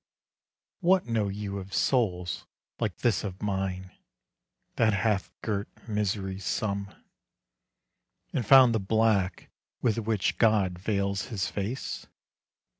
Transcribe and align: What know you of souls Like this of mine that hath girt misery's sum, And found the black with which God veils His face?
What 0.79 1.05
know 1.05 1.27
you 1.27 1.59
of 1.59 1.75
souls 1.75 2.47
Like 2.79 2.97
this 2.97 3.23
of 3.23 3.39
mine 3.43 3.91
that 4.77 4.93
hath 4.93 5.31
girt 5.43 5.69
misery's 5.87 6.43
sum, 6.43 6.89
And 8.33 8.43
found 8.43 8.73
the 8.73 8.79
black 8.79 9.51
with 9.79 9.99
which 9.99 10.39
God 10.39 10.79
veils 10.79 11.25
His 11.25 11.45
face? 11.49 12.07